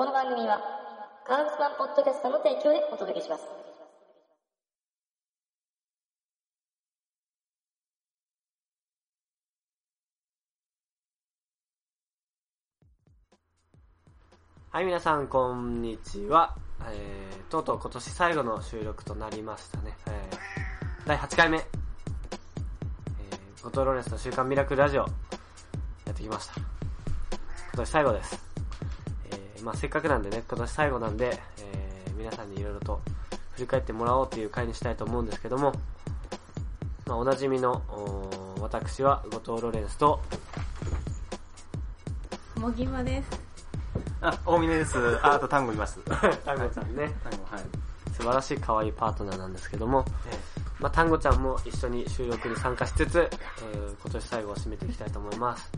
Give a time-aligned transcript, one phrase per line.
[0.00, 0.58] この番組は、
[1.26, 3.44] カーブスマンポッドキャストの提供でお届けします。
[14.70, 16.56] はい、皆さん、こんにちは。
[16.86, 19.94] えー、とうとう今年最後の収録となりましたね。
[20.06, 21.58] えー、第8回目。
[21.58, 25.08] えー、後藤ローレスの週刊ミラクルラジオ、や
[26.12, 26.54] ってきました。
[26.56, 26.66] 今
[27.76, 28.49] 年最後です。
[29.60, 33.00] えー、まあせっかくなんでね、今年最後なんで、えー、皆さんにいろいろと
[33.52, 35.72] 振り返ってもらおうという回にしたいと思うんですけども、
[37.06, 37.82] まあおなじみの、
[38.60, 40.20] 私は後藤ローレンスと、
[42.56, 43.50] もぎまです。
[44.20, 44.98] あ、大峰です。
[45.22, 45.98] あ、あと単語います。
[46.44, 47.64] タンゴちゃんね、単語、はい。
[48.12, 50.04] 素晴らしい可愛いパートナーなんですけども、
[50.78, 55.70] まあ、単語ちゃんも一緒に収録に参加しつつ、えー今年最後を締めていきたいと思います。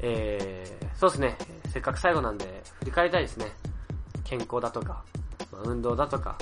[0.00, 1.36] えー、そうですね、
[1.78, 3.52] せっかく最後なんで、振り返りたいですね。
[4.24, 5.04] 健康だとか、
[5.52, 6.36] まあ、運動だとか、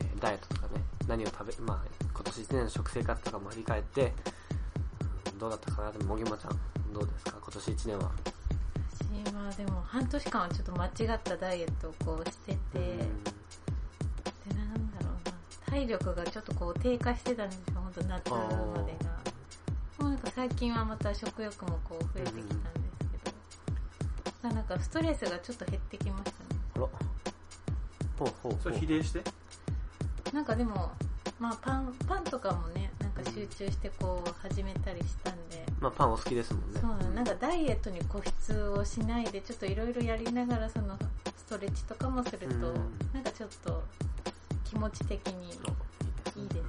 [0.00, 4.14] えーダイエットとかね、何を食べ、まあ、今年1年の食生活とかも振り返って、
[5.32, 5.92] うんどうだったかな？
[5.92, 6.58] でも、もぎまちゃん、
[6.94, 7.36] どうですか？
[7.42, 8.10] 今年1年は。
[9.26, 12.96] 私はでも半年間はちょっと間違ったダイエットをこうしてて、で、
[14.56, 15.32] なんだろうな、
[15.66, 18.38] 体力がちょっとこう低下してたんですよ、本当夏ま
[18.86, 19.10] でが。
[19.98, 22.73] もうなんか最近はまた食欲もこう増えてきたんで
[24.50, 26.60] なんかストレスがちょっと減ってきましたね。
[26.76, 26.86] あら。
[28.18, 28.58] ほうほうほう。
[28.62, 29.22] それ比例して？
[30.32, 30.92] なんかでも、
[31.38, 36.80] まあパン、パンとかもね、なんか集中してこう始めたりしたんで、まあ、パンお好きですもんね。
[36.80, 40.98] そうなのなんかダイエットに固執をしないでちょっといろいろやりながらその
[41.36, 43.82] ストレッチとかもすると、うんなんかちょっと
[44.64, 46.62] 気持ち的にいいですね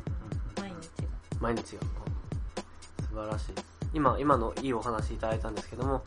[0.62, 1.08] 毎日が
[1.40, 1.82] 毎日が。
[3.10, 3.54] 素晴らしい。
[3.94, 6.04] 今、今のいいお話いただいたんですけども、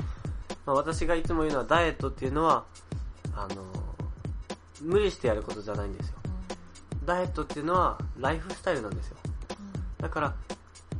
[0.69, 2.66] まあ、私がいつも言うのはダイエットっていうのは、
[3.34, 3.64] あの、
[4.83, 6.16] 無理してやることじゃないんですよ。
[7.06, 9.16] ダイエットっていうのはライフスタイルなんですよ。
[9.97, 10.34] だから、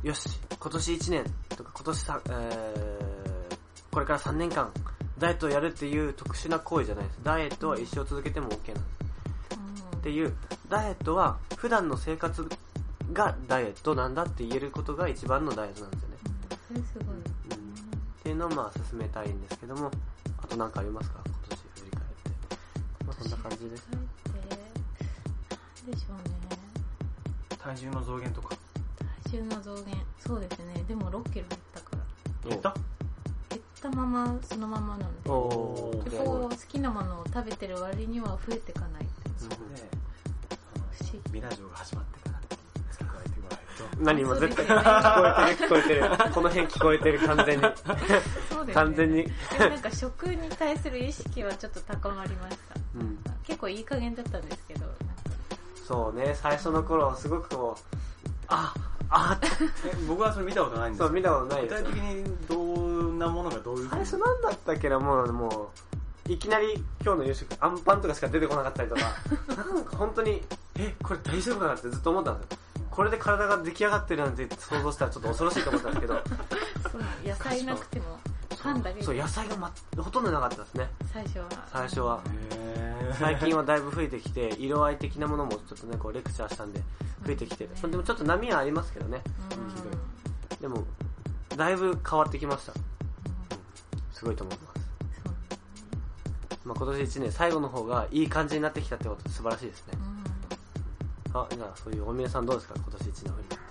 [0.01, 0.27] よし、
[0.59, 3.55] 今年1年とか今年さ、えー、
[3.91, 4.71] これから3年間、
[5.19, 7.19] ダイエットをやるっていう特殊な行為じゃないです。
[7.21, 8.75] ダイエットは一生続けても OK なんです。
[9.93, 10.33] うんっていう、
[10.67, 12.43] ダイエットは普段の生活
[13.13, 17.18] がダイエットなんだって言えることが一番のダイエットなんですよね。
[18.29, 19.89] ていうのをまあ進めたいんですけども、
[20.37, 21.19] あと何かありますか？
[21.25, 22.55] 今年振り返って。
[23.07, 23.89] まあそんな感じです。
[25.87, 26.57] でしょうね。
[27.57, 28.55] 体重の増減とか。
[29.31, 29.95] 体重の増減。
[30.19, 30.83] そうですね。
[30.87, 31.97] でも6キロ減ったか
[32.43, 32.49] ら。
[32.49, 32.75] 減った？
[33.49, 35.27] 減ったままそのままなんで。
[35.27, 36.09] おー。
[36.11, 39.81] でこう好きなものを食べてる割には増えていかないってそこで、
[40.51, 41.31] あの不思議。
[41.31, 42.05] ミラジオが始まっ
[43.99, 46.33] 何今絶対聞こえてる聞こえてる。
[46.33, 47.63] この辺聞こえてる完全に。
[48.49, 49.23] そうですね完全に。
[49.23, 52.75] でもなんか食に対する意識はちょっと高まりました。
[52.95, 53.17] うん。
[53.43, 54.85] 結構いい加減だったんですけど、
[55.89, 57.95] そうね、最初の頃すごくこう、
[58.47, 58.73] あ、
[59.09, 59.47] あって、
[59.87, 65.71] え僕はそれ見たことないんですそう見たことない具ですよ体的にどんなものがどういう最初なんだったっけな、もう、も
[66.27, 69.01] う、いきなり今日の夕食、アンパンとかしか出てこなかったりとか、
[69.55, 70.43] なんか本当に、
[70.77, 72.57] え、これ大丈夫かなってずっと思ったんですよ。
[72.91, 76.21] これで体が出来上がってるなんて想像したらちょっと恐ろしいと思ったんですけど、
[76.91, 78.19] そう野菜なくても、
[78.61, 80.89] パンだけそう、で野菜が、ま、ほとんどなかったですね。
[81.13, 81.45] 最初は。
[81.71, 82.21] 最初は。
[83.17, 86.79] 最近はだいぶ増えてきて、色合い的なものもちょっとね、こうレクチャーしたんで、
[87.25, 87.69] 増えてきてる。
[87.89, 89.21] でもちょっと波はありますけどね。
[90.51, 90.61] うん。
[90.61, 90.83] でも、
[91.55, 92.73] だいぶ変わってきました。
[94.11, 94.79] すごいと思います。
[96.65, 99.93] まあ、今年1年最後の方がいい感じになってきたってこと素晴らしいですね。
[101.33, 102.73] あ、じゃあそういう大宮さんどうですか？
[102.75, 103.69] 今年1年振り返って。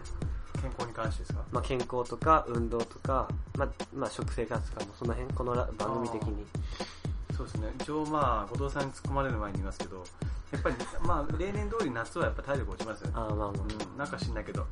[0.61, 1.41] 健康に関してですか？
[1.53, 6.45] まあ、健康とか運動とか、まあ、まあ、食生活とかもその辺、このラ番組的に。
[7.37, 7.73] そうですね。
[7.81, 10.03] 一応まあ、後藤さんに突っ込まれる前に言いますけど、
[10.51, 13.13] やっぱり、まあ、例年通り夏はやっぱ体力落ちますよね。
[13.17, 13.49] ああ、まあまあ。
[13.51, 14.67] うん、なんか知んないけど。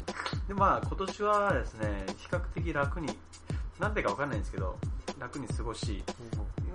[0.48, 3.16] で、まあ、今年はですね、比較的楽に、
[3.78, 4.76] なんでかわかんないんですけど、
[5.20, 6.02] 楽に過ごし、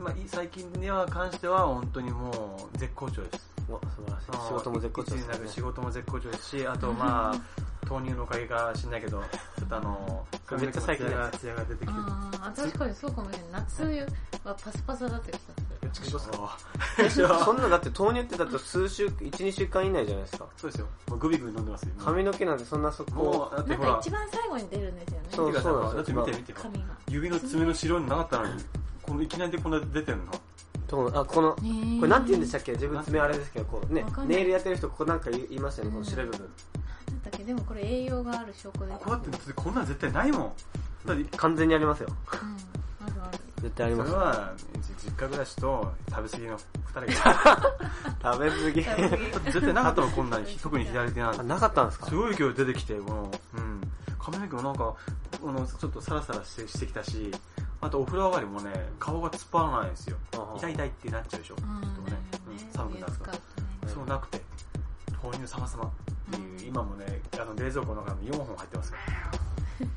[0.01, 3.50] まあ、い最近には関しては本当にもう絶好調です。
[3.69, 4.47] お素晴らしい。
[4.47, 5.47] 仕事も絶好調ですね。
[5.47, 9.21] 仕事も絶好調ですし、あとまあ、豆乳のおかげか知んないけど、
[9.57, 10.25] ちょっとあの、
[10.59, 12.03] めっちゃ最近が、ツヤが出てきてる。
[12.07, 13.61] ああ、確かにそうかもしれない。
[13.61, 13.83] 夏
[14.43, 16.31] はパサパサだった気がする。
[17.09, 20.45] そう そんなだって豆乳ってだと数週、1、2週間以内じゃないですか。
[20.57, 20.87] そうですよ。
[21.09, 21.91] もうグビグビ飲んでますよ。
[21.97, 25.27] 髪の毛なんてそんなそもこう、だってほらなんか一、番最後に出るんですよね。
[25.31, 26.53] そうそうだって見て見て。
[27.09, 28.63] 指の爪の白いのなかったのに、
[29.01, 30.31] このいきなりでこんな出てんの？
[30.91, 31.57] とあ、この、こ
[32.03, 32.73] れなんて言うんでしたっけ？
[32.73, 36.39] 自分爪あれですけど、こうねネイルやってる人ここなんか言いましたよね、この白い部分。
[36.41, 36.49] なん
[37.23, 38.99] だっけ、でもこれ栄養がある証拠です。
[38.99, 40.53] こうやってこんなん絶対ないもん。
[41.07, 42.09] だって、完全にありますよ。
[42.09, 43.39] うん、あるある。
[43.61, 44.11] 絶対あります。
[44.11, 44.53] それは、
[45.03, 46.57] 実家暮らしと食べ過ぎの
[47.05, 47.73] 二人が。
[48.23, 48.83] 食べ過ぎ。
[48.83, 50.45] 食べ過ぎ絶対なかったもん、こんなに。
[50.61, 51.43] 特に左手なんあ、て。
[51.43, 52.05] なかったんですか？
[52.07, 53.81] すごい勢いで出てきて、この、うん。
[54.19, 54.93] 髪の毛もなんか、
[55.43, 57.31] あの、ちょっとサラサラしてしてきたし、
[57.81, 60.17] あとお風呂上がりもね、顔が突っ張らないんですよ。
[60.57, 61.55] 痛い痛いってなっちゃうでしょ。
[61.55, 62.17] うんちょっとね、
[62.47, 63.89] うん寒くなるから。
[63.89, 64.41] そうなくて、
[65.23, 65.89] 豆乳様々っ
[66.31, 68.97] ていう、うん今もね、あの冷蔵庫の中に4本入ってますか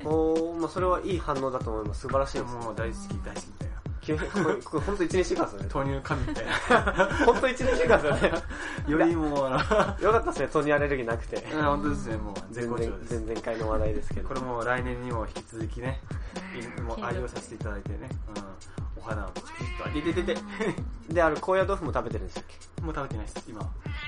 [0.04, 2.00] おー、まあそれはいい反応だと思います。
[2.02, 2.44] 素晴らしいら。
[2.44, 2.56] です。
[2.56, 3.63] もう大好き大好き。
[4.04, 5.68] 急に、これ、これほんと1、2週間ですよね。
[5.72, 6.52] 豆乳神みたいな。
[7.26, 8.42] ほんと1、2週間ですよね。
[8.86, 11.36] よりもう、あよかったですね、豆乳アレルギーなくて。
[11.54, 12.92] の、本当ですね、もう絶全然。
[13.26, 14.28] 前々回の話題ですけど。
[14.28, 16.00] これも来年にも引き続きね、
[16.78, 18.08] うんもう愛用させていただいてね、
[18.96, 20.36] うん、お花をピチッと、あ、いててて、
[21.12, 22.44] で、あれ、高野豆腐も食べてるんでしたっ
[22.76, 22.82] け？
[22.82, 23.60] もう食べてないです、今。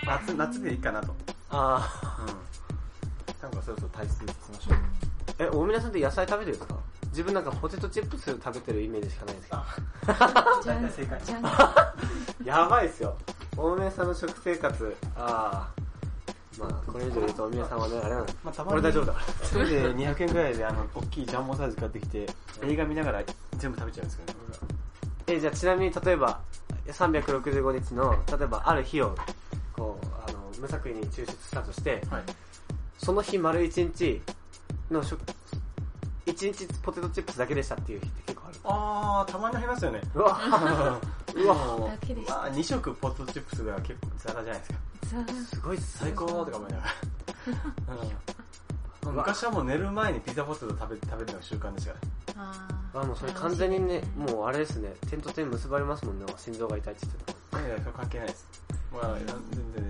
[0.06, 1.14] 夏、夏でいいかなと。
[1.50, 1.88] あ
[2.20, 3.42] うん。
[3.42, 4.74] なんかそろそろ体質させましょう。
[4.74, 5.46] ー。
[5.46, 6.80] え、大宮さんって野菜食べてるんですか？
[7.16, 9.62] 自分なんかポテトチップス食べてるイメージしかないんですけど。
[10.62, 11.20] じゃ正解
[12.44, 13.16] やばいっすよ。
[13.56, 16.60] 大宮さんの食生活、あー。
[16.60, 18.34] まあ、これ以上言うと大宮さんはね、あれなんだ。
[18.44, 22.26] まあ、た俺大丈夫だか一人で200円くらいで、あの、大きいジャンボサイズ買ってきて、
[22.62, 23.22] 映画見ながら
[23.56, 24.38] 全部食べちゃうんですけどね。
[25.26, 25.34] ら。
[25.34, 26.40] え、じゃあちなみに例えば、
[26.86, 29.14] 365日の、例えばある日を、
[29.74, 32.22] こう、あの、無作為に抽出したとして、はい。
[32.98, 34.20] その日丸1日
[34.90, 35.22] の食、
[36.36, 38.58] 1日ポテトチップスだけでしたっていう日って結構ある。
[38.64, 40.00] あー、たまにありますよね。
[40.14, 40.38] うわ
[41.34, 44.78] うわもだけでしたまあ、2食ポテトチップスが結構ザラじゃないですか。
[45.50, 46.92] すごい最高とか思いながら。
[49.08, 51.98] うん、昔はもう寝る前にピザポテト食べ食べるのが習慣でしたか
[52.36, 52.42] ら。
[52.42, 58.48] ああ、もうそれ完全にね、もうあれですね、点と点結ばれますもんね、心臓が痛いって言ってたいやいや、それ関係ないです。
[58.92, 59.85] もう、あ全然。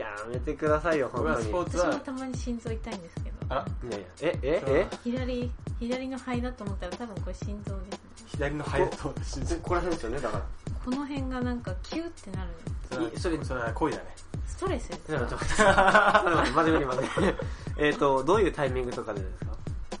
[0.00, 1.52] やめてくださいよ、本僕は当に。
[1.52, 3.36] 私もたまに心臓痛いんですけど。
[3.50, 7.98] あら、いやいや、え、え、え左左の肺だと思ったら多分これ心臓ですね。
[8.26, 9.14] 左の肺だと。
[9.22, 10.44] 信じここら辺ですよね、だから。
[10.84, 14.04] この辺がなんかキューってなるんですそれは、それは恋だね。
[14.46, 15.00] ストレスです。
[15.06, 17.38] ちょっと待って、ちょっと待って真面目に真面目に。
[17.78, 19.50] えっと、どういうタイミングとかでですか？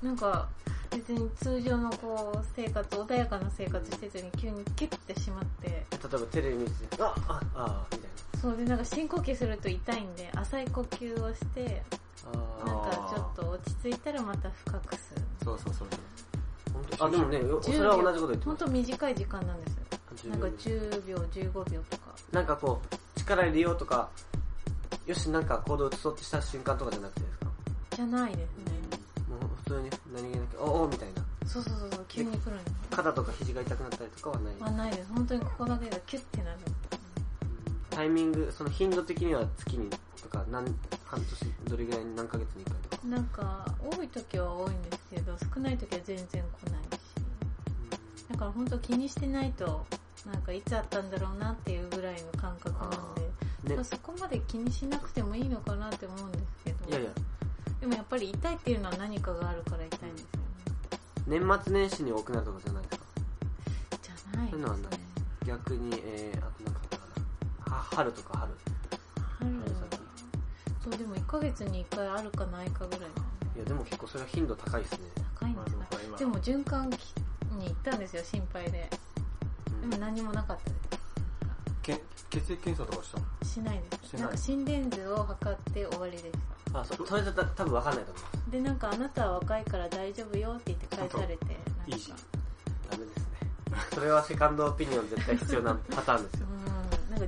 [0.02, 0.48] なんか
[0.90, 5.68] 別に通常のこう生活穏やかな生活してたのに急にキュッてしまって。
[5.68, 8.10] 例えばテレビ見てて、あ、あ、あ、みたい
[8.40, 11.82] そうでなんか深呼吸すると痛いんで浅い呼吸をして
[12.24, 12.30] な。
[12.32, 15.22] あなんかちょっと落ち着いたらまた深くする。
[15.44, 15.88] そうそうそう。
[15.88, 18.46] ー本当あ、でもね、よそれは同じこと言ってます。
[18.46, 18.68] 本当。
[18.68, 19.82] 短い時間なんですよ。
[20.16, 22.02] 10なんか10秒15秒とか。
[22.32, 24.08] なんかこう、力入れようとか、
[25.06, 27.46] よし、なんか行動を移そうとした瞬間とかじゃなくてですか？
[27.96, 28.72] じゃないですね。
[29.28, 31.22] もう普通に何気なく、おおみたいな。
[31.46, 34.54] そうそうそうそう急に来るんです肩とか肘が痛くなったりとかはない？
[34.60, 35.12] あないです。
[35.12, 36.58] 本当にここだけがキュッてなる
[37.90, 39.88] タイミング、その頻度的には月に
[40.22, 40.64] とか、何、
[41.04, 43.06] 半年、どれぐらいに何ヶ月に1回とか。
[43.06, 43.66] なんか
[43.96, 47.00] 多い時は多いんですけど少ない時は全然来ないし。
[48.30, 49.84] だから本当気にしてないと
[50.24, 53.14] なんかいつあったんだろうなっていうぐらいの感覚なん
[53.64, 57.10] で、ねまあ、そこまで気にしなくてもいいのかなって思うんですけどいやいや、
[57.80, 60.28] でもやっぱり痛いっていうのは何かがあるから痛いんですよ
[61.36, 61.40] ね。
[61.40, 63.04] 年末年始に多くなるとかじゃないですか？
[64.02, 64.56] じゃないですね。
[64.56, 65.00] そういうのはない。
[65.46, 66.79] 逆に、えー、あとなんか
[67.90, 68.52] 春とか春。
[69.38, 70.00] 春春先。
[70.84, 73.00] そうでも1ヶ月に1回あるかないかぐらい
[73.56, 74.98] いや、でも結構それは頻度高いですね。
[75.38, 77.14] 高いんですかまあでも今でも循環器
[77.58, 78.88] に行ったんですよ心配で
[79.80, 80.80] でも何もなかったです
[81.82, 81.92] け
[82.30, 83.24] 血液検査とかしたの？
[83.42, 86.24] しないですしないなんか心電図を測って終わりでし
[86.72, 88.50] たあ、そう、それだったら多分分かんないと思います。
[88.50, 92.18] でなんかあなたは若いから大丈夫よって言って返されてなんかいいじゃん。
[92.90, 93.24] ダメですね。
[93.94, 96.46] それはセカンドオピニオン絶対必要なパターンですよ。
[96.48, 96.59] う ん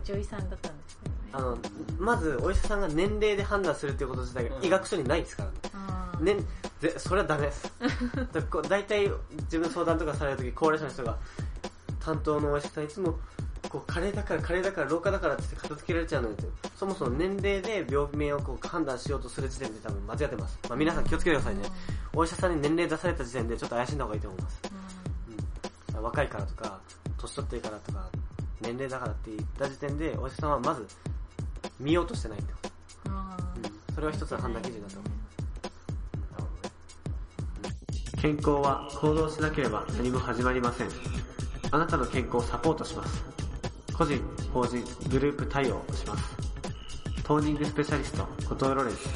[0.00, 1.58] 女医さんだったんですけどねあの、
[1.98, 5.50] まずお医者さんが年齢で判断するっていうこと自体が医学書にないですから
[6.20, 6.34] ね。
[6.34, 6.36] ね、
[6.80, 7.72] ぜそれはダメです。
[8.32, 9.10] だこう大体
[9.44, 11.18] 自分相談とかされるとき高齢者の人が
[12.00, 13.18] 担当のお医者さんいつも
[13.68, 16.36] こう加齢だから加齢だから老化だからって片付けられちゃうのに
[16.76, 20.58] そもそも年齢で病名をこう判断しようとする時点で多分間違ってます。
[20.68, 21.62] まあ、皆さん気をつけてくださいね。
[22.14, 24.60] お医者さんに年齢出された時点でちょっと怪しんだ方がいいと思います。
[25.96, 26.80] うん、若いからとか、
[27.16, 28.10] 年取ってるからとか、
[28.62, 30.86] 年齢だからって言った時点でお医者さんはまず
[31.78, 32.44] 見ようとしてないと。
[33.06, 35.12] うんそれは一つの判断基準だと思う。
[36.32, 36.48] なるほ
[37.62, 37.76] どね。
[38.22, 40.88] 健康は行動しなければ何も始まりません。
[41.70, 43.24] あなたの健康をサポートします。
[43.92, 44.20] 個人、
[44.52, 46.36] 法人、グループ対応します。
[47.22, 49.08] トーニングスペシャリスト、コトーロレス。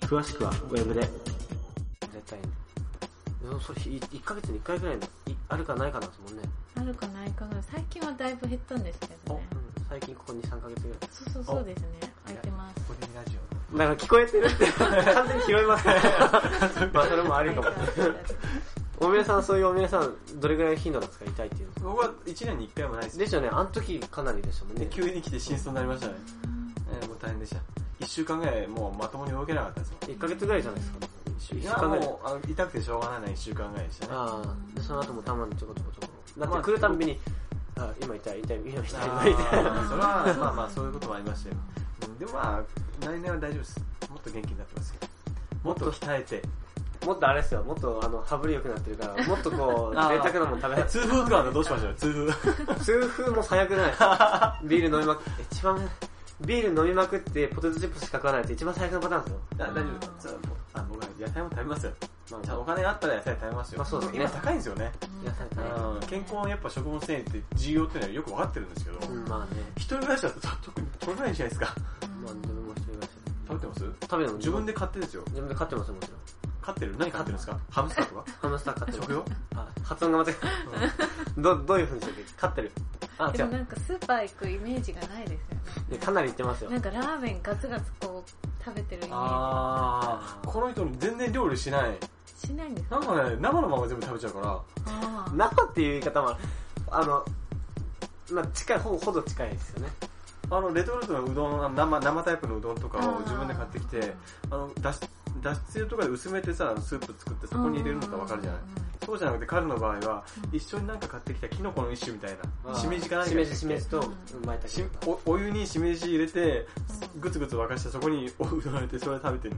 [0.00, 1.00] 詳しくはウェブで。
[1.00, 1.12] 絶
[2.26, 2.44] 対に。
[3.42, 4.96] でもそれ1ヶ月に1回ぐらい
[5.48, 6.48] あるかないかなんですもんね。
[6.90, 10.98] あるかないかぐらい最近はだいぶ減ったんですけどねうん、最近ここ2、3ヶ月ぐらい。
[11.12, 11.86] そうそうそうですね
[12.26, 13.38] 空いてますここでラジ
[13.72, 13.76] オ。
[13.78, 15.94] なんか聞こえてるって完全に拾いますね。
[16.92, 17.68] まあそれもありかも。
[19.02, 21.90] おめさん、そういうおめさん、どれぐらい頻度なんですか痛いっていうの。
[21.90, 23.18] 僕は1年に1回もないです。
[23.18, 24.90] ですよね、あの時かなりでしたもんでね。
[24.90, 26.14] 急に来て真相になりましたね。
[26.92, 27.60] えーもう大変でした。
[28.00, 30.00] 1週間ぐらいもうまともに動けなかったですもん。
[30.16, 30.98] 1ヶ月ぐらいじゃないですか。
[31.38, 32.06] 1いや週間ぐらい。
[32.06, 34.12] もうあの痛くてしょうがないの1週間ぐらいでしたね。
[34.14, 36.09] ああ、で、その後もたまにちょこちょこちょこ。
[36.40, 37.20] だまあって来るたんびに、
[37.76, 39.34] あ今痛い、痛い、今痛い、あ今痛い。
[39.34, 41.56] ーそれはまあまあそういうこともありましたよ。
[41.56, 43.80] うんでもまあ、来年は大丈夫です。
[44.10, 45.06] もっと元気になってますけど。
[45.62, 46.42] もっと鍛えて。
[47.06, 50.82] もっとあれですよ、もっとあの、羽振り良くなってるから、 もっとこう、贅沢なもん食べ。
[50.82, 52.76] 痛風とかのどうしましょう痛風。
[52.76, 53.92] 痛風も最悪じゃない。
[54.68, 55.90] ビール飲みまく一番、
[56.42, 59.40] ビール飲みまくってポテトチップスしか食わないって一番最悪のパターンですよ。
[59.58, 60.36] あ大丈夫です。
[60.74, 61.92] あ僕は野菜も食べますよ。
[62.30, 63.78] まあちゃんとお金あったら野菜食べますよ。
[63.78, 64.92] まあそうですね今高いんですよね。
[65.24, 69.60] 野菜食うん健康のやっぱ食物繊維って重要っていうのはよく分かってるんですけど、うん、まあね。
[69.76, 71.74] 一人暮らしだと特に取れないじゃないですか。
[72.24, 73.16] まあ自分も一人暮らしで
[73.48, 73.80] 食べてます？
[74.02, 75.22] 食べるの自分で買ってですよ。
[75.28, 76.20] 自分で飼ってますよ、もちろん。
[76.62, 76.96] 飼ってる？
[76.98, 77.58] 何飼ってるんですか？
[77.70, 78.98] ハムスターとかハムスター飼ってる。
[79.02, 79.24] 食用？
[79.56, 80.34] あ、発音が間違
[81.36, 82.24] えど、 どういう風にしたっけ？
[82.36, 82.72] 飼ってる。
[83.18, 83.36] あ、違う。
[83.38, 85.60] でもなんかスーパー行くイメージがないですよね。
[85.90, 86.78] ねかなり言ってますよな。
[86.78, 91.90] んかラーメンガツガツこう食べてるイメーあー、この人全然料理しない。
[92.40, 92.46] ジ。
[92.48, 96.36] しないんですかなんかね、生のまま全部食べちゃうから、あー生っていう言い方も、
[96.90, 97.24] あの、
[98.32, 99.88] まあ近い、ほほど近いですよね。
[100.50, 104.14] あの、レトルトのうどん、生、生タイプのうどんとかを自分で買ってきて、
[104.50, 105.00] あの、だし、
[105.42, 108.60] だしつゆとかで薄めてさ、スープ作ってそこに入れるのってわかるじゃない
[109.10, 112.30] そうじゃなくて彼の場合は、一緒になんか買ってきたキノコの一種みたい
[112.64, 116.68] な、しめじか何かしめじ、しめじとうん、巻いたしおお湯にしめじ入れて、
[117.18, 119.56] ぐつぐつ沸かしてそこにおうどん入れてそれ食べてる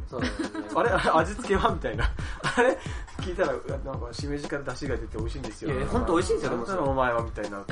[0.75, 2.11] あれ味付けはみたいな。
[2.57, 2.79] あれ
[3.23, 3.53] 聞いたら、
[3.85, 5.73] なんかしめじから出汁が出て美味しいんですよ。
[5.77, 7.65] いやほんと美味しいんですよなんだお前はみたいな。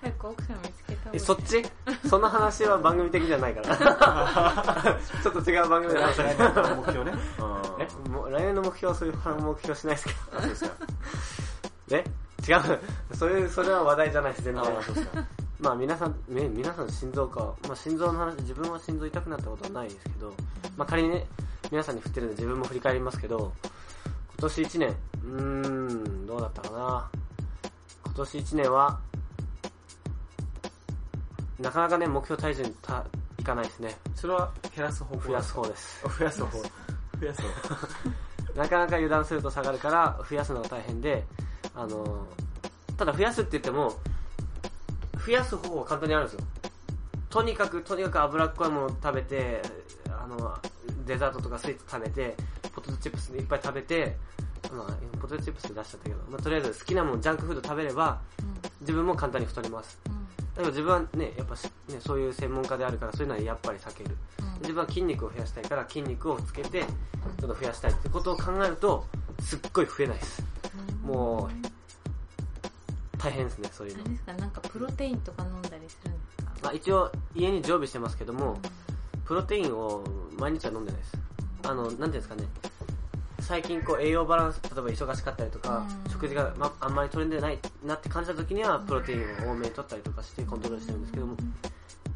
[0.00, 1.62] 早く奥さん見つけた方がいいえ、そっち？
[2.08, 4.98] その話は番組的じゃないから。
[5.22, 7.16] ちょっと違う番組で話来した年の目標ね。
[7.78, 10.14] え、もう来年の目標はそういう目標しないですか？
[10.36, 10.70] あ、そうですか。
[11.90, 12.04] え？
[12.48, 12.78] 違う。
[13.14, 14.62] そういう、それは話題じゃないです、全然。
[14.62, 15.24] あ、そうですか。
[15.60, 20.34] まあ皆さん、ね、皆さん心臓か、まあ心臓の話、自分は心臓痛くなったことはないですけど、
[20.76, 21.24] まあ仮にね、
[21.70, 23.52] 皆さんに振ってるんで自分も振り返りますけど、
[24.42, 25.68] 今年1年、うー
[26.20, 27.10] ん、どうだったかな。
[28.06, 28.98] 今年1年は、
[31.60, 33.04] なかなかね、目標体重にた
[33.38, 33.96] いかないですね。
[34.16, 36.04] それは減らす方向増やす方です。
[36.18, 36.58] 増やす方。
[36.58, 37.48] 増やす方。
[38.60, 41.24] なかなか油断すると下がるから、増やすのが大変で、
[41.76, 42.26] あの、
[42.96, 43.96] ただ増やすって言っても、
[45.24, 46.46] 増やす方法は簡単にあるんですよ。
[47.30, 49.62] とにかく、とにかく脂っこいものを食べて、
[50.10, 50.58] あの、
[51.06, 52.36] デザートとかスイーツ食べて、
[52.72, 54.16] ポテトチップスいっぱい食べて、
[54.72, 58.20] まあ、ポテトチップス出しちゃったけど、まあ、とりあえず好きなもの、ジャンクフード食べれば、
[58.80, 59.98] 自分も簡単に太ります。
[60.06, 64.18] うんだけど自分はね、やっぱし、ね、そういう専門家であるから、そういうのはやっぱり避ける。
[64.40, 69.06] うん自分は筋肉を増やしたいから、筋肉をつけて、ちょっと増やしたいってことを考えると、
[69.40, 70.44] すっごい増えないです。
[71.02, 74.10] もう、大変ですね、そういうのあれ。
[74.10, 74.32] ですか？
[74.34, 76.52] なんかプロテインとか飲んだりするんですか？
[76.64, 78.58] まあ、一応、家に常備してますけども、
[79.24, 80.04] プロテインを
[80.38, 81.18] 毎日は飲んでないです。
[81.64, 82.44] あの、なんていうんですかね。
[83.40, 91.36] 最近こう栄養バランス、例えば忙しかったりとか、うん食事が、ま、あんまり取れてないなって感じた時には、プロテインを多めに取ったりとかしてコントロールしてるんですけども、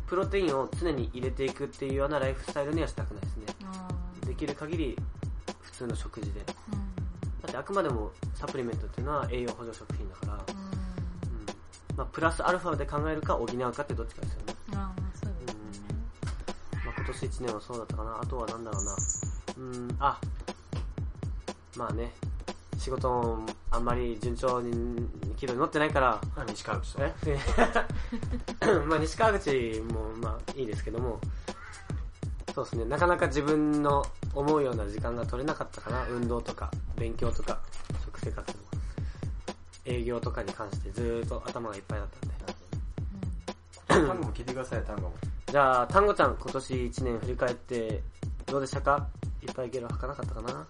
[0.07, 3.45] プロテインを常に入れていくっていうようなライフスタイルにはしたくないですね。
[3.65, 3.89] あ
[4.25, 4.97] できる限り、
[5.63, 6.41] 普通の食事で。
[6.41, 6.53] だ
[7.49, 10.67] ってあくまでもサプリメントっていうのは栄養補助食品だから、うんうん
[11.97, 14.55] まあ、プラスアルファで考えるか補うかってどっちかですよね。
[14.71, 15.95] あーまあそうですね
[16.85, 18.21] まあ、今年1年はそうだったかな。
[18.23, 18.97] あとはなんだろうな。
[19.57, 20.19] うーん、あ、
[21.77, 22.13] まあね、
[22.79, 27.03] 仕事もあんまり順調に軌道に乗ってないから、あ、西川口と。
[27.05, 27.15] え
[28.87, 31.21] まあ西川口もまあいいですけども、
[32.55, 36.05] そうですね、なかなか自分の思うような時間が取れなかったかな。
[36.09, 37.59] 運動とか、勉強とか、
[38.05, 38.63] 食生活も、
[39.85, 42.37] 営業とかに関してずーっと頭がいっぱいだったんで。
[44.07, 45.15] 単語も聞いてください、単語も。
[45.47, 48.03] じゃあ、単語ちゃん、今年1年振り返って、
[48.47, 49.07] どうでしたか？
[49.47, 50.67] いっぱいゲロ吐かなかったかな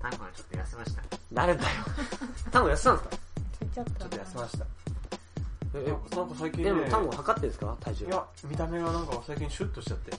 [0.00, 1.02] 単語はちょっと痩せました。
[1.32, 1.68] 誰だよ。
[2.50, 3.16] 単語やってたんですか
[3.74, 4.66] ちょっとちょっと痩せました。
[5.72, 5.86] え
[6.16, 7.76] なんか最近ねでも単語測ってるんですか？
[7.80, 8.08] 体重い。
[8.10, 10.12] や、見た目がなんか最近シュッとしちゃって。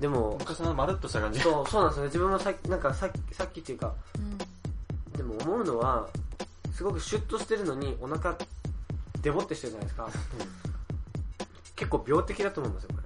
[0.00, 1.40] でも、昔のまるっとした感じ。
[1.40, 2.08] そう、そうなんですよね。
[2.08, 4.38] 自分もさっき、なんかさっき、さっきっていうか、うん
[5.16, 6.08] でも思うのは、
[6.72, 8.36] すごくシュッとしてるのに、お腹、
[9.20, 10.08] デボってしてるじゃないですか。
[11.74, 13.00] 結構病的だと思うんですよ、こ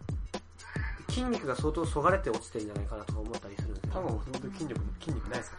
[1.09, 1.15] れ。
[1.15, 3.57] 筋肉が相当そがれて落ちてるんじゃないかなとか思ったり
[3.93, 4.05] するんですよ。
[4.05, 5.57] 単語もともと筋力、筋肉ないですか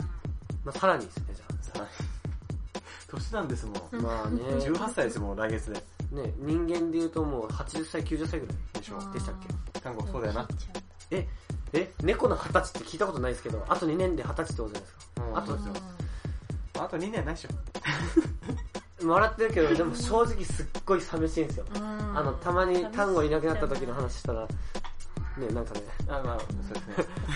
[0.65, 1.91] まあ、さらにですね、じゃさらに。
[3.07, 3.75] 年なんですもん。
[3.75, 3.81] あ。
[4.01, 4.41] まあね。
[4.41, 5.77] 18歳ですもん、来月で。
[6.11, 9.11] ね、人間で言うともう80歳、90歳ぐらいでしょ。
[9.11, 9.35] でしたっ
[9.73, 9.79] け？
[9.79, 10.47] 単語そうだよな。
[11.11, 11.27] え、
[11.73, 15.23] え、猫の二十歳って聞いたことないですけど、あと2年で二十歳ってことじゃないですか。
[15.27, 15.73] うんあとですよ
[16.79, 17.49] あと2年ないっしょ。
[19.05, 21.65] 笑ってるけど、でも正直すっごい寂しいんですよ。
[21.75, 24.47] うんあの、たまに単語いなくなった時の話したら、
[25.37, 26.87] ね、なんかね、あ、まあ、そうです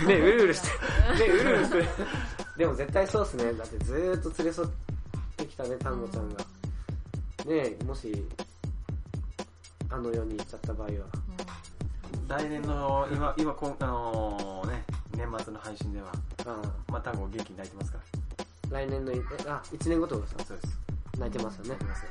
[0.06, 0.08] ね。
[0.08, 0.68] ね、うるうるして、
[1.28, 1.88] ね、うるうるしてる。
[2.58, 3.54] でも絶対そうっすね。
[3.54, 4.70] だってずーっと連れ添っ
[5.38, 6.38] てきたね、単語ちゃんが。
[7.46, 8.28] ねもし、
[9.90, 10.92] あの世に行っちゃった場合は。
[12.28, 14.84] 来年の、今、今、こんあのーね、
[15.16, 16.12] 年末の配信では、
[16.46, 16.62] あ
[16.92, 17.98] まあ、単語元気に泣いてますか
[18.40, 19.16] あ来年の、え
[19.48, 20.40] あ、1年後ってことですか？
[20.42, 20.46] ら。
[20.46, 20.80] そうです。
[21.18, 21.80] 泣いてますよね泣い。
[21.80, 22.10] てますよ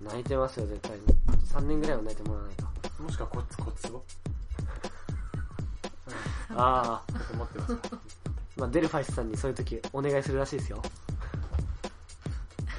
[0.00, 1.02] 泣いてますよ、絶対に。
[1.28, 3.02] あと3年ぐらいは泣いてもらわないと。
[3.02, 4.02] もしくはこ、こつぼ
[6.56, 7.98] ああ、ちょっと持ってますか
[8.56, 10.82] まあデルファイスさんにそういう時お願いするらしいですよ。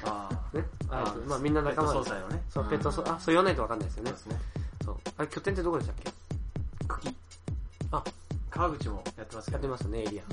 [0.04, 0.56] ああ。
[0.56, 0.64] ね？
[0.90, 2.42] ああまあみんな仲間でペット総裁のね。
[2.50, 4.22] そう、ペットそう、あ、そう言わないとわかんないですよねそうで。
[4.22, 4.40] すね。
[4.84, 4.96] そう。
[5.16, 6.12] あれ、拠点ってどこでしたっけ？
[6.86, 7.16] 茎。
[7.90, 8.04] あ、
[8.50, 10.24] 川口もやってますやってますよね、エリア。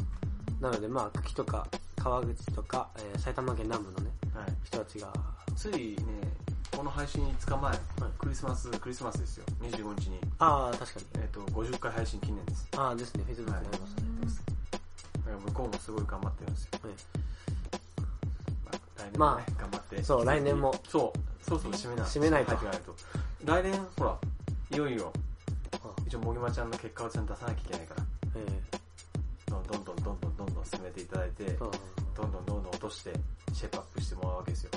[0.62, 4.53] なので、まあ、久喜とか、川口とか、えー埼玉県南部のね、はい。
[4.63, 5.12] 人たちが、
[5.55, 6.31] ついね、
[6.75, 7.78] この配信5日前、
[8.18, 9.46] クリスマス、クリスマスですよ。
[9.62, 11.06] 25日に、ああ、確かに。
[11.16, 12.68] えっ、と、50回配信記念です。
[12.78, 14.12] ああ、ですね、Facebook にありますね。
[15.18, 16.70] だから向こうもすごい頑張ってるんですよ。
[16.82, 16.94] はい
[18.66, 20.04] まあ、来年もね、頑張って。
[20.04, 22.04] そう来年もそう、そうそう、締めな。
[22.06, 22.56] 締めないと。
[23.44, 24.18] 来年、ほら、
[24.72, 25.13] いよいよ、
[25.74, 28.04] あ一応、もぎまちゃんの結果をちゃんと出さなきゃいけないから、
[28.36, 28.62] え
[29.50, 31.72] どんどんどんどんどんどんどん進めていただいて、どん
[32.16, 33.13] どんどんどん落として、
[33.54, 34.72] シェイプアップしてもらうわけですよ。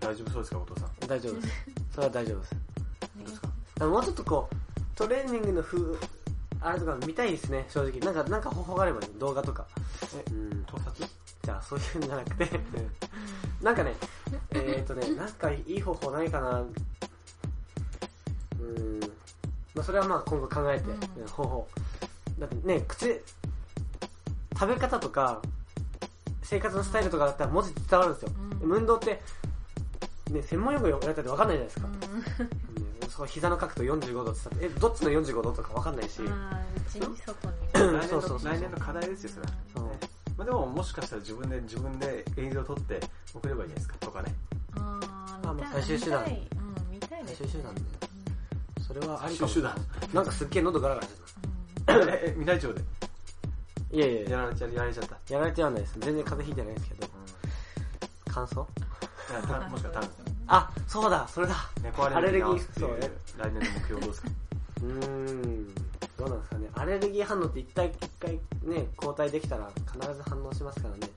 [0.00, 0.90] 大丈夫そうですか、お父さん。
[1.06, 1.48] 大丈夫です。
[1.94, 2.54] それは大丈夫です。
[2.54, 4.56] どうですかもうちょっとこう、
[4.96, 5.78] トレーニングの風、
[6.60, 8.00] あれとか見たいですね、正直。
[8.00, 9.66] なんか、なんか方法があればいい、動画とか。
[10.28, 10.64] えうん。
[10.64, 11.08] 盗撮？
[11.42, 12.60] じゃあ、そういうんじゃなくて、
[13.62, 13.94] なんかね、
[14.50, 16.60] えーとね、なんかいい方法ないかな。
[16.60, 16.64] う
[18.62, 19.00] ん。
[19.74, 21.68] まあ、それはまあ今後考えて、うん方法。
[22.38, 23.22] だってね、口、
[24.58, 25.40] 食べ方とか、
[26.42, 28.32] 生活のスタイルとかだったら文字で伝わるんですよ。
[28.62, 29.22] うん運動って、
[30.32, 31.86] ね、専門用語言われたって分かんないじゃないですか。
[31.86, 32.00] うん
[32.84, 36.20] ねその膝の角度45度って言ったら、え、どっちの45度とか分かんないし。
[36.20, 39.52] あーうちに外にそうそうそうの来年の課題ですよ、それは。
[39.74, 39.90] そうね
[40.36, 43.00] まあ、でも、もしかしたら自分で、自分で映像撮って
[43.34, 44.34] 送ればいいじゃないですか、とかね。
[44.76, 47.82] あーあまあ最終手段うん見たいです最終手段で。
[48.86, 49.52] それはありかも。
[49.52, 49.74] 手段。
[50.14, 52.82] なんかすっげえ喉ガラガラしてる え、え、未来町で？
[53.92, 55.34] いやいやいや、やられちゃ、やられちゃった。
[55.34, 55.98] やられてはないです。
[55.98, 57.08] 全然風邪ひいてないですけど。
[58.32, 60.10] 乾燥いやたもしくはタン
[60.52, 61.54] あ、そうだ、それだ。
[61.82, 64.28] 猫アアレルギーそうね来年の目標どうですか
[64.82, 64.92] うー
[65.44, 65.74] ん。
[66.18, 66.68] どうなんですかね。
[66.74, 68.32] アレルギー反応って一回、一回
[68.64, 71.08] ね、抗体できたら必ず反応しますからね。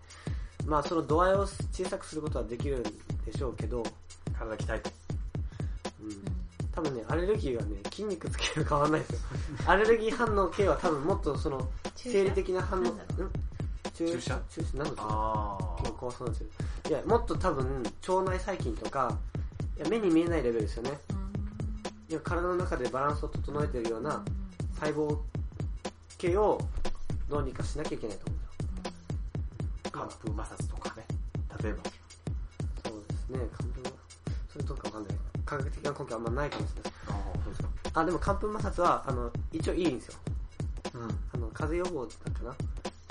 [0.68, 3.82] まあその度合いを小さくすることはできるんでしょうけど、
[4.38, 4.92] 体鍛えて。
[6.02, 6.10] うん。
[6.72, 9.20] 多分ね、アレルギーはね、筋肉つける変わんないですよ。
[9.66, 13.00] アレルギー反応系は多分もっとその、生理的な反応、ん
[13.96, 14.40] 注注射？
[14.50, 14.78] 注射？
[14.78, 15.02] なんだっけ？
[15.06, 16.48] あ結構怖そうなんですよ。
[16.90, 19.18] いや、もっと多分、腸内細菌とか、
[19.78, 21.00] いや目に見えないレベルですよね。
[22.10, 24.24] いや、体の中でバランスを整えているような
[24.76, 25.18] 細胞
[26.18, 26.60] 系を
[27.30, 28.44] どうにかしなきゃいけないと思うよ。
[29.92, 31.06] 寒風摩擦とかね。
[31.64, 31.84] 例えば。
[32.86, 33.96] そうですね、寒風
[34.52, 35.18] それとかわかんない。
[35.46, 36.94] 科学的な根拠はあんまないかもしれない。
[37.08, 37.70] ああ、そうですか。
[38.02, 40.16] あ、でも寒風摩擦は、あの、一応いいんですよ。
[40.96, 41.04] うん。
[41.04, 42.56] あの、風邪予防だったかな。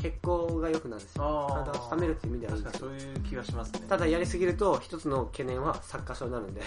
[0.03, 1.25] 血行が良くなるんですよ。
[1.25, 3.81] あー体を温めるっていう意味ではあるん確かですそういう気がしますね。
[3.89, 6.63] ただやりすぎると、一つの懸念は擦過症になるんで、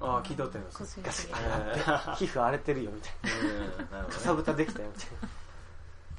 [0.00, 0.78] ああ、聞いたことあります。
[0.78, 4.06] こすりガシすぎッ皮膚荒れてるよ、みたいな。
[4.06, 5.28] かさぶたできたよ、みたいな。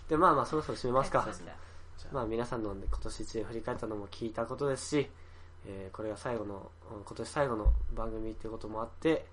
[0.09, 1.31] で、まあまあ、そろそろ締めますかそう。
[1.31, 1.55] ですね
[2.11, 5.09] まあ皆さんの今年一年振り返ったのも聞いたことですし、
[5.67, 9.25] えーこれが最後の、うん今年最後の番組っていうこともあって、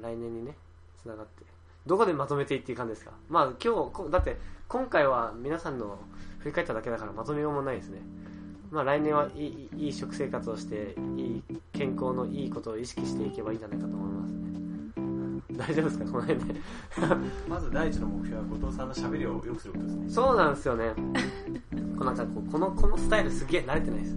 [0.00, 0.56] 来年にね、
[1.02, 1.44] 繋がって、
[1.86, 3.12] どこでまとめていっていい感じですか？
[3.28, 5.98] まあ今日こ、だって今回は皆さんの
[6.38, 8.00] 振り返っただけだからまとめようもないですね。
[8.70, 11.42] まあ来年はいいいい食生活をして、いい
[11.72, 14.42] 健康のいいことを意識していけばいいんじゃないかと思いますね。
[15.52, 16.04] 大丈夫ですか？
[16.06, 16.60] この辺で。
[17.48, 20.08] まず第一の目標は後藤さんの喋りを良くすることですね。
[20.08, 20.92] そうなんですよね。
[21.98, 24.16] こうなんかこうこの、このスタイルすげえ慣れてないです。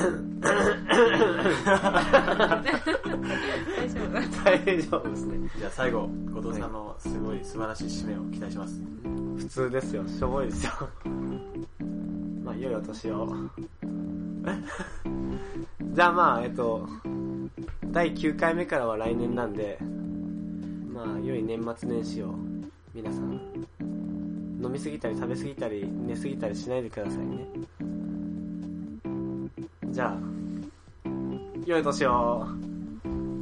[0.00, 0.08] 大
[3.88, 4.12] 丈夫
[4.44, 5.50] 大丈夫ですね。
[5.58, 8.82] じゃあ最後、後藤さんのすごい素晴らしい締めを期待します。
[9.36, 10.06] 普通ですよ。
[10.06, 10.72] しょぼいですよ。
[12.44, 13.28] まあ、良いお年を。
[15.92, 16.88] じゃあまあ、えっと、
[17.86, 19.78] 第9回目からは来年なんで、
[20.92, 22.34] まあ、良い年末年始を
[22.94, 23.40] 皆さん、
[24.62, 27.46] 飲みすぎたり食べすぎたり寝すぎたりしないでくださいね。
[29.90, 30.16] じゃあ、
[31.66, 32.46] 良いお年を。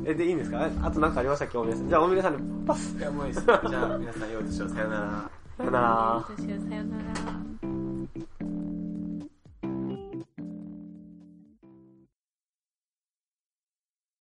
[0.07, 0.69] え、でいいんですか？
[0.83, 1.89] あと何かありましたっけ大宮さん？
[1.89, 2.97] じゃあ大宮さんにパス。
[2.97, 3.47] いや、もういいです。
[3.47, 3.61] じゃ
[3.95, 5.31] あ皆さん良いお年をさようなら。
[5.59, 5.89] さよなら。
[5.89, 7.38] 私はさよなら